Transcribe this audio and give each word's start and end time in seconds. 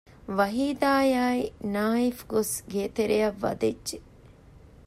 ވަހީދާ 0.37 0.91
އާއި 1.11 1.43
ނާއިފް 1.73 2.23
ގޮސް 2.31 2.55
ގޭތެރެއަށް 2.71 3.39
ވަދެއްޖެ 3.43 3.97